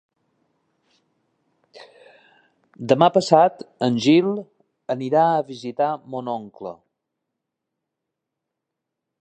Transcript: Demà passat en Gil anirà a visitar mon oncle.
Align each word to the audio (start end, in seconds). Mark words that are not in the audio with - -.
Demà 2.93 3.09
passat 3.19 3.61
en 3.89 3.99
Gil 4.07 4.31
anirà 4.97 5.27
a 5.37 5.47
visitar 5.53 5.93
mon 6.15 6.33
oncle. 6.37 6.77